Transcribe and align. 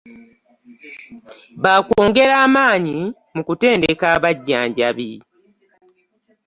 Bakwongera 1.63 2.35
amaanyi 2.45 2.99
mu 3.35 3.41
kutendeka 3.47 4.05
abajjanjabi. 4.15 5.11